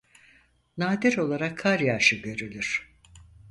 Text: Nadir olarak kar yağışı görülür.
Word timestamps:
Nadir 0.77 1.17
olarak 1.17 1.57
kar 1.57 1.79
yağışı 1.79 2.15
görülür. 2.15 2.91